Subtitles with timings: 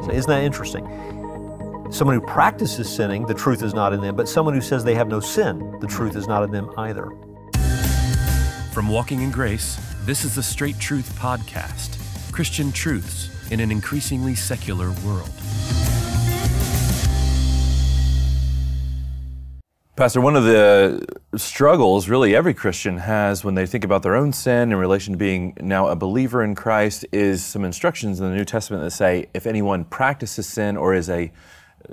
[0.00, 0.84] So isn't that interesting?
[1.90, 4.94] Someone who practices sinning, the truth is not in them, but someone who says they
[4.94, 7.10] have no sin, the truth is not in them either.
[8.72, 11.98] From Walking in Grace, this is the Straight Truth Podcast
[12.32, 15.30] Christian truths in an increasingly secular world.
[19.94, 21.06] Pastor, one of the
[21.36, 25.18] struggles really every Christian has when they think about their own sin in relation to
[25.18, 29.26] being now a believer in Christ is some instructions in the New Testament that say
[29.32, 31.32] if anyone practices sin or is a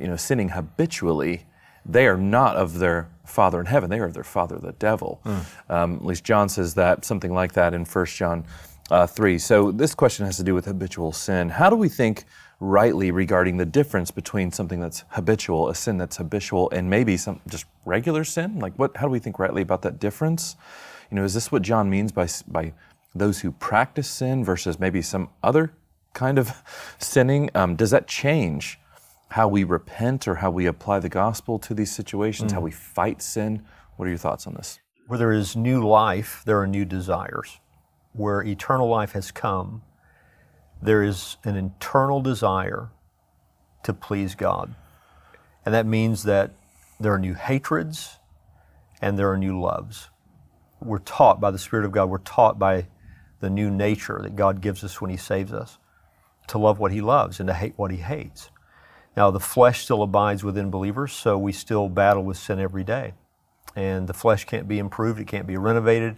[0.00, 1.46] you know sinning habitually,
[1.84, 3.90] they are not of their Father in heaven.
[3.90, 5.20] They are of their father, the devil.
[5.24, 5.44] Mm.
[5.70, 8.44] Um, at least John says that something like that in 1 John
[8.90, 9.38] uh, 3.
[9.38, 11.48] So this question has to do with habitual sin.
[11.48, 12.24] How do we think
[12.60, 17.40] rightly regarding the difference between something that's habitual, a sin that's habitual, and maybe some
[17.48, 18.58] just regular sin?
[18.58, 18.96] Like, what?
[18.96, 20.56] How do we think rightly about that difference?
[21.10, 22.72] You know, is this what John means by by
[23.14, 25.72] those who practice sin versus maybe some other
[26.14, 26.52] kind of
[26.98, 27.50] sinning?
[27.54, 28.78] Um, does that change
[29.30, 32.52] how we repent or how we apply the gospel to these situations?
[32.52, 32.54] Mm.
[32.56, 33.64] How we fight sin?
[33.96, 34.78] What are your thoughts on this?
[35.06, 37.60] Where there is new life, there are new desires.
[38.12, 39.82] Where eternal life has come,
[40.80, 42.90] there is an internal desire
[43.82, 44.74] to please God.
[45.64, 46.52] And that means that
[47.00, 48.18] there are new hatreds
[49.00, 50.10] and there are new loves.
[50.80, 52.86] We're taught by the Spirit of God, we're taught by
[53.40, 55.78] the new nature that God gives us when He saves us
[56.48, 58.50] to love what He loves and to hate what He hates.
[59.16, 63.14] Now, the flesh still abides within believers, so we still battle with sin every day.
[63.74, 66.16] And the flesh can't be improved, it can't be renovated,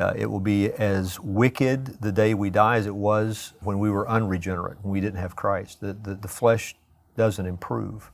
[0.00, 3.90] uh, it will be as wicked the day we die as it was when we
[3.90, 5.80] were unregenerate, when we didn't have Christ.
[5.80, 6.74] The, the, the flesh
[7.16, 8.10] doesn't improve.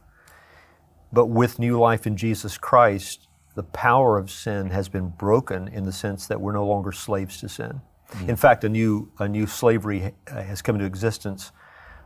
[1.13, 5.85] But with new life in Jesus Christ, the power of sin has been broken in
[5.85, 7.81] the sense that we're no longer slaves to sin.
[8.13, 8.31] Mm-hmm.
[8.31, 11.53] In fact, a new, a new slavery has come into existence.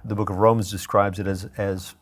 [0.05, 1.97] The book of Romans describes it as, as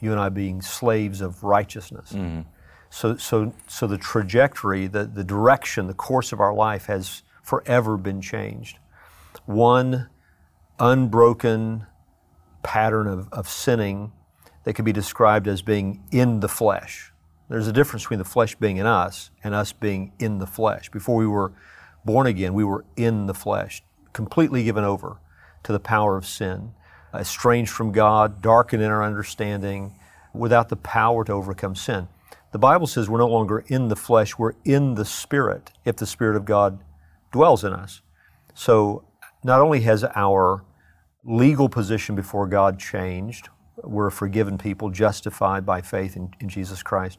[0.00, 2.12] you and I being slaves of righteousness.
[2.12, 2.48] Mm-hmm.
[2.90, 7.96] So, so, so the trajectory, the, the direction, the course of our life has forever
[7.96, 8.78] been changed.
[9.44, 10.08] One
[10.78, 11.86] unbroken
[12.62, 14.12] pattern of, of sinning
[14.64, 17.12] that could be described as being in the flesh.
[17.48, 20.90] There's a difference between the flesh being in us and us being in the flesh.
[20.90, 21.52] Before we were
[22.04, 25.18] born again, we were in the flesh, completely given over
[25.62, 26.72] to the power of sin,
[27.14, 29.98] estranged from God, darkened in our understanding,
[30.34, 32.08] without the power to overcome sin.
[32.50, 36.06] The Bible says we're no longer in the flesh, we're in the Spirit if the
[36.06, 36.78] Spirit of God
[37.30, 38.00] dwells in us.
[38.54, 39.04] So
[39.44, 40.64] not only has our
[41.24, 43.50] legal position before God changed,
[43.84, 47.18] we're forgiven people, justified by faith in, in Jesus Christ,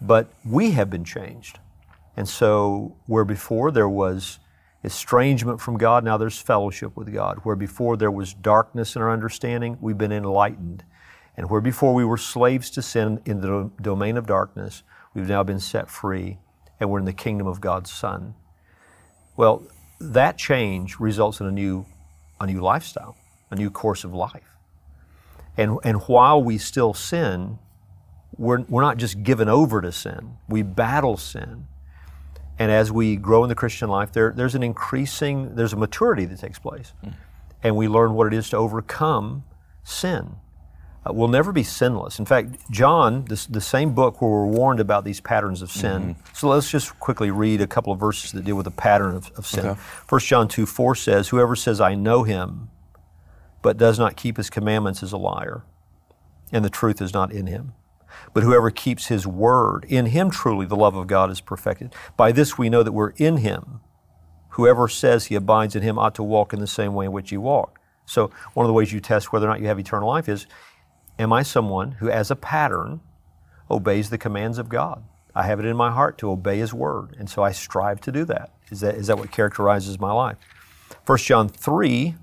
[0.00, 1.58] but we have been changed.
[2.16, 4.38] And so, where before there was
[4.82, 7.40] estrangement from God, now there's fellowship with God.
[7.42, 10.84] Where before there was darkness in our understanding, we've been enlightened.
[11.38, 14.82] And where before we were slaves to sin in the domain of darkness,
[15.14, 16.38] we've now been set free
[16.80, 18.34] and we're in the kingdom of God's Son.
[19.36, 19.62] Well,
[20.00, 21.86] that change results in a new,
[22.40, 23.16] a new lifestyle,
[23.52, 24.56] a new course of life.
[25.56, 27.60] And, and while we still sin,
[28.36, 31.68] we're, we're not just given over to sin, we battle sin.
[32.58, 36.24] And as we grow in the Christian life, there, there's an increasing, there's a maturity
[36.24, 36.94] that takes place.
[37.04, 37.14] Mm.
[37.62, 39.44] And we learn what it is to overcome
[39.84, 40.34] sin
[41.06, 42.18] uh, will never be sinless.
[42.18, 46.14] In fact, John, this, the same book where we're warned about these patterns of sin.
[46.14, 46.34] Mm-hmm.
[46.34, 49.30] So let's just quickly read a couple of verses that deal with the pattern of,
[49.36, 49.66] of sin.
[49.66, 49.80] Okay.
[50.08, 52.70] 1 John 2 4 says, Whoever says, I know him,
[53.62, 55.64] but does not keep his commandments is a liar,
[56.52, 57.74] and the truth is not in him.
[58.34, 61.94] But whoever keeps his word, in him truly the love of God is perfected.
[62.16, 63.80] By this we know that we're in him.
[64.50, 67.30] Whoever says he abides in him ought to walk in the same way in which
[67.30, 67.78] he walked.
[68.06, 70.46] So, one of the ways you test whether or not you have eternal life is
[71.18, 73.00] Am I someone who, as a pattern,
[73.70, 75.02] obeys the commands of God?
[75.34, 78.12] I have it in my heart to obey His word, and so I strive to
[78.12, 78.52] do that.
[78.70, 80.36] Is that, is that what characterizes my life?
[81.06, 82.16] 1 John 3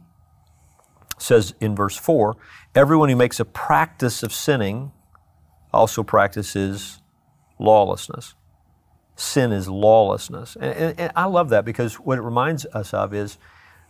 [1.17, 2.35] says in verse 4
[2.73, 4.91] Everyone who makes a practice of sinning
[5.73, 7.02] also practices
[7.59, 8.35] lawlessness.
[9.16, 10.55] Sin is lawlessness.
[10.55, 13.37] And, and, and I love that because what it reminds us of is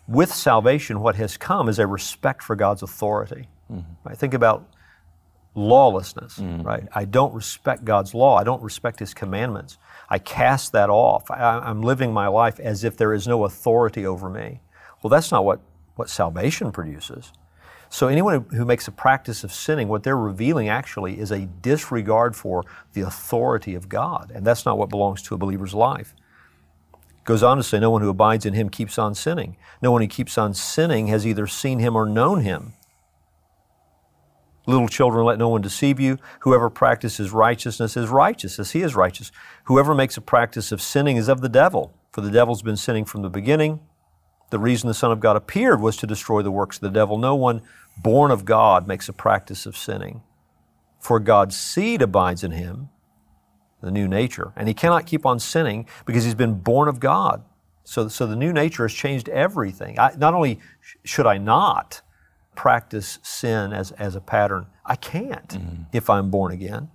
[0.07, 3.47] with salvation, what has come is a respect for God's authority.
[3.71, 3.91] Mm-hmm.
[4.03, 4.18] Right?
[4.18, 4.69] Think about
[5.56, 6.63] lawlessness, mm.
[6.63, 6.88] right?
[6.94, 8.38] I don't respect God's law.
[8.38, 9.78] I don't respect His commandments.
[10.10, 11.31] I cast that off.
[11.31, 14.62] I, am living my life as if there is no authority over me.
[15.02, 15.62] Well, that's not what,
[15.96, 17.31] what salvation produces.
[17.90, 22.36] So, anyone who makes a practice of sinning, what they're revealing actually is a disregard
[22.36, 22.63] for
[22.94, 24.31] the authority of God.
[24.34, 26.13] And that's not what belongs to a believer's life.
[27.24, 29.57] Goes on to say, No one who abides in him keeps on sinning.
[29.81, 32.74] No one who keeps on sinning has either seen him or known him.
[34.67, 36.17] Little children, let no one deceive you.
[36.39, 39.31] Whoever practices righteousness is righteous, as he is righteous.
[39.65, 43.06] Whoever makes a practice of sinning is of the devil, for the devil's been sinning
[43.06, 43.79] from the beginning.
[44.50, 47.17] The reason the Son of God appeared was to destroy the works of the devil.
[47.17, 47.62] No one
[47.97, 50.21] born of God makes a practice of sinning,
[51.00, 52.89] for God's seed abides in him,
[53.81, 57.44] the new nature, and he cannot keep on sinning because he's been born of God.
[57.83, 60.00] So, so the new nature has changed everything.
[60.00, 62.01] I, not only sh- should I not,
[62.56, 64.68] practice sin as, as a pattern.
[64.86, 65.84] I can't mm-hmm.
[65.94, 66.90] if I'm born again.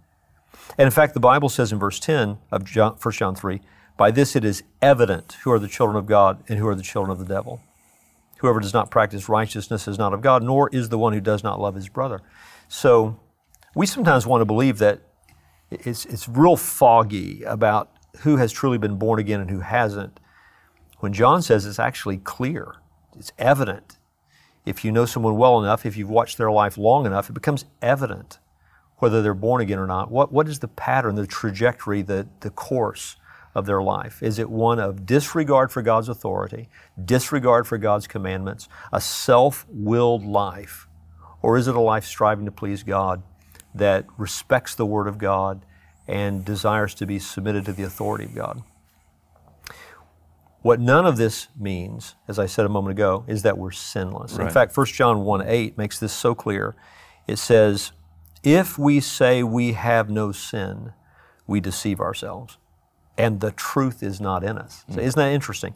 [0.78, 3.60] And in fact, the Bible says in verse 10 of John, 1 John 3
[4.00, 6.82] by this it is evident who are the children of God and who are the
[6.82, 7.60] children of the devil.
[8.38, 11.44] Whoever does not practice righteousness is not of God, nor is the one who does
[11.44, 12.22] not love his brother.
[12.66, 13.20] So
[13.74, 15.02] we sometimes want to believe that
[15.70, 17.90] it's, it's real foggy about
[18.20, 20.18] who has truly been born again and who hasn't.
[21.00, 22.76] When John says it's actually clear,
[23.18, 23.98] it's evident
[24.66, 27.64] if you know someone well enough, if you've watched their life long enough, it becomes
[27.80, 28.38] evident
[28.98, 30.10] whether they're born again or not.
[30.10, 33.16] What, what is the pattern, the trajectory, the, the course
[33.54, 34.22] of their life?
[34.22, 36.68] Is it one of disregard for God's authority,
[37.02, 40.86] disregard for God's commandments, a self willed life?
[41.42, 43.22] Or is it a life striving to please God
[43.74, 45.64] that respects the Word of God
[46.06, 48.62] and desires to be submitted to the authority of God?
[50.62, 54.34] What none of this means, as I said a moment ago, is that we're sinless.
[54.34, 54.46] Right.
[54.46, 56.76] In fact, 1 John 1 8 makes this so clear.
[57.26, 57.92] It says,
[58.42, 60.92] If we say we have no sin,
[61.46, 62.58] we deceive ourselves,
[63.16, 64.84] and the truth is not in us.
[64.90, 65.02] So mm.
[65.02, 65.74] isn't that interesting?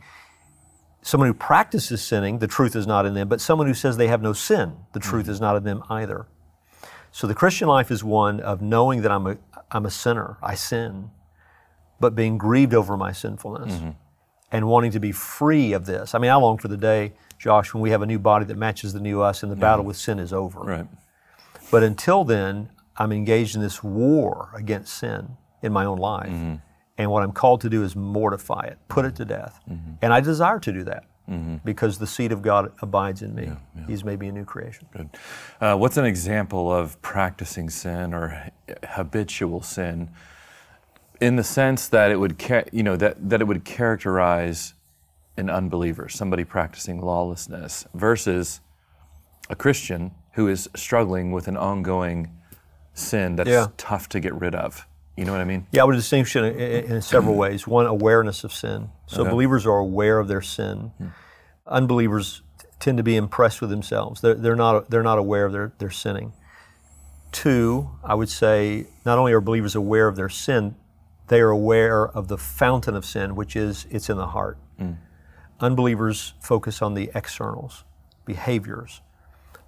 [1.00, 4.08] Someone who practices sinning, the truth is not in them, but someone who says they
[4.08, 5.30] have no sin, the truth mm.
[5.30, 6.26] is not in them either.
[7.10, 9.36] So the Christian life is one of knowing that I'm a,
[9.70, 11.10] I'm a sinner, I sin,
[12.00, 13.72] but being grieved over my sinfulness.
[13.74, 13.90] Mm-hmm
[14.52, 16.14] and wanting to be free of this.
[16.14, 18.56] I mean, I long for the day, Josh, when we have a new body that
[18.56, 19.60] matches the new us and the yeah.
[19.60, 20.60] battle with sin is over.
[20.60, 20.86] Right.
[21.70, 26.28] But until then, I'm engaged in this war against sin in my own life.
[26.28, 26.54] Mm-hmm.
[26.96, 29.60] And what I'm called to do is mortify it, put it to death.
[29.68, 29.92] Mm-hmm.
[30.00, 31.04] And I desire to do that.
[31.28, 31.56] Mm-hmm.
[31.64, 33.44] Because the seed of God abides in me.
[33.44, 33.86] Yeah, yeah.
[33.86, 34.86] He's made me a new creation.
[34.92, 35.08] Good.
[35.58, 38.50] Uh, what's an example of practicing sin or
[38.90, 40.10] habitual sin
[41.20, 44.74] in the sense that it would, you know, that, that it would characterize
[45.36, 48.60] an unbeliever, somebody practicing lawlessness, versus
[49.50, 52.30] a Christian who is struggling with an ongoing
[52.92, 53.68] sin that's yeah.
[53.76, 54.86] tough to get rid of.
[55.16, 55.66] You know what I mean?
[55.70, 57.66] Yeah, I would distinguish it in, in several ways.
[57.66, 58.90] One, awareness of sin.
[59.06, 59.30] So okay.
[59.30, 60.92] believers are aware of their sin.
[60.98, 61.08] Hmm.
[61.66, 62.42] Unbelievers
[62.80, 64.20] tend to be impressed with themselves.
[64.20, 66.32] They're, they're, not, they're not aware of their, their sinning.
[67.30, 70.76] Two, I would say not only are believers aware of their sin,
[71.28, 74.58] they are aware of the fountain of sin, which is it's in the heart.
[74.80, 74.98] Mm.
[75.60, 77.84] Unbelievers focus on the externals,
[78.24, 79.00] behaviors.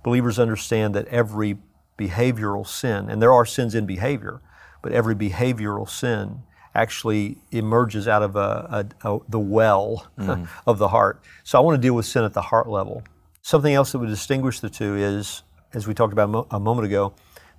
[0.02, 1.58] Believers understand that every
[1.98, 4.40] behavioral sin, and there are sins in behavior,
[4.82, 6.42] but every behavioral sin
[6.74, 10.46] actually emerges out of a, a, a, the well mm.
[10.66, 11.22] of the heart.
[11.42, 13.02] So I want to deal with sin at the heart level.
[13.40, 15.42] Something else that would distinguish the two is,
[15.72, 17.14] as we talked about a moment ago,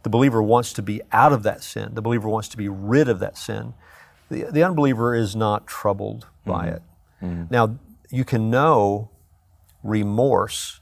[0.07, 1.89] the believer wants to be out of that sin.
[1.93, 3.73] The believer wants to be rid of that sin.
[4.31, 6.75] The, the unbeliever is not troubled by mm-hmm.
[6.75, 6.81] it.
[7.21, 7.43] Mm-hmm.
[7.53, 7.77] Now,
[8.09, 9.09] you can know
[9.83, 10.79] remorse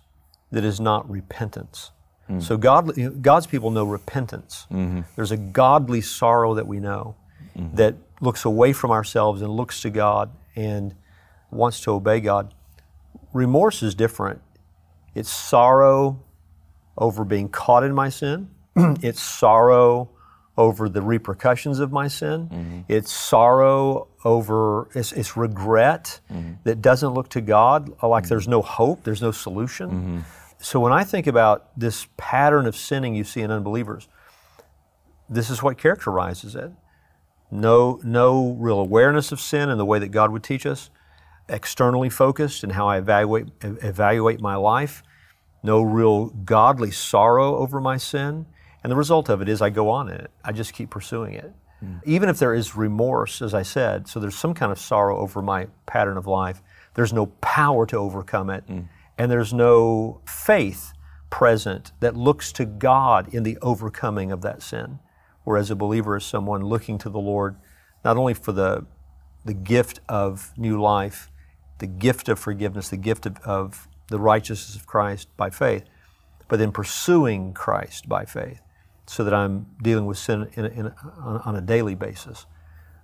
[0.51, 1.89] that is not repentance.
[2.29, 2.41] Mm-hmm.
[2.41, 4.67] So God, God's people know repentance.
[4.71, 5.01] Mm-hmm.
[5.15, 7.15] There's a godly sorrow that we know
[7.57, 7.75] mm-hmm.
[7.77, 10.93] that looks away from ourselves and looks to God and
[11.49, 12.53] wants to obey God.
[13.33, 14.43] Remorse is different.
[15.15, 16.23] It's sorrow
[16.95, 18.51] over being caught in my sin.
[19.01, 20.09] it's sorrow
[20.57, 22.47] over the repercussions of my sin.
[22.47, 22.79] Mm-hmm.
[22.87, 26.53] It's sorrow over, it's, it's regret mm-hmm.
[26.63, 28.29] that doesn't look to God like mm-hmm.
[28.29, 29.89] there's no hope, there's no solution.
[29.89, 30.19] Mm-hmm.
[30.59, 34.07] So when I think about this pattern of sinning you see in unbelievers,
[35.29, 36.71] this is what characterizes it.
[37.51, 40.89] No, no real awareness of sin in the way that God would teach us,
[41.49, 45.03] externally focused in how I evaluate, evaluate my life,
[45.61, 48.45] no real godly sorrow over my sin
[48.85, 50.29] and the result of it is I go on in it.
[50.43, 51.51] I just keep pursuing it.
[51.83, 52.01] Mm.
[52.05, 55.41] Even if there is remorse, as I said, so there's some kind of sorrow over
[55.41, 56.61] my pattern of life,
[56.93, 58.63] there's no power to overcome it.
[58.67, 58.87] Mm.
[59.17, 60.93] And there's no faith
[61.31, 64.99] present that looks to God in the overcoming of that sin.
[65.45, 67.55] Whereas a believer is someone looking to the Lord
[68.03, 68.85] not only for the,
[69.43, 71.31] the gift of new life,
[71.79, 75.85] the gift of forgiveness, the gift of, of the righteousness of Christ by faith,
[76.47, 78.61] but then pursuing Christ by faith
[79.07, 80.85] so that I'm dealing with sin in, in,
[81.21, 82.45] on, on a daily basis,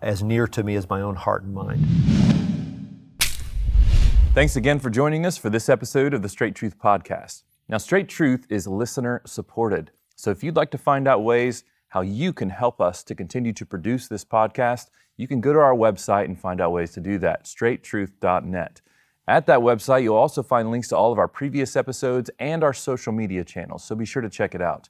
[0.02, 1.86] as near to me as my own heart and mind.
[4.34, 7.44] Thanks again for joining us for this episode of the Straight Truth Podcast.
[7.68, 9.92] Now, Straight Truth is listener supported.
[10.16, 13.52] So if you'd like to find out ways how you can help us to continue
[13.54, 17.02] to produce this podcast, you can go to our website and find out ways to
[17.02, 18.82] do that, straighttruth.net.
[19.28, 22.74] At that website, you'll also find links to all of our previous episodes and our
[22.74, 24.90] social media channels, so be sure to check it out.